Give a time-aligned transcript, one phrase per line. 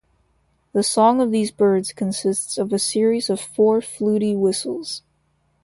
[0.73, 5.03] The song of these birds consists of a series of four flutey whistles.